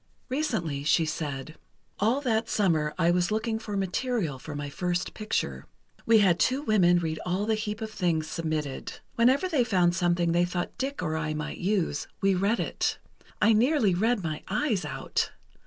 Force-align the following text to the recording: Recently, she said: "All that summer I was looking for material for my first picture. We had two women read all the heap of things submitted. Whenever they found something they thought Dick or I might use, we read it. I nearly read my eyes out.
Recently, 0.29 0.83
she 0.83 1.05
said: 1.05 1.57
"All 1.99 2.21
that 2.21 2.49
summer 2.49 2.95
I 2.97 3.11
was 3.11 3.29
looking 3.29 3.59
for 3.59 3.77
material 3.77 4.39
for 4.39 4.55
my 4.55 4.67
first 4.67 5.13
picture. 5.13 5.67
We 6.07 6.17
had 6.17 6.39
two 6.39 6.63
women 6.63 6.97
read 6.97 7.19
all 7.23 7.45
the 7.45 7.53
heap 7.53 7.81
of 7.81 7.91
things 7.91 8.25
submitted. 8.25 8.93
Whenever 9.13 9.47
they 9.47 9.63
found 9.63 9.95
something 9.95 10.31
they 10.31 10.43
thought 10.43 10.75
Dick 10.79 11.03
or 11.03 11.15
I 11.15 11.35
might 11.35 11.59
use, 11.59 12.07
we 12.19 12.33
read 12.33 12.59
it. 12.59 12.97
I 13.43 13.53
nearly 13.53 13.93
read 13.93 14.23
my 14.23 14.41
eyes 14.49 14.85
out. 14.85 15.29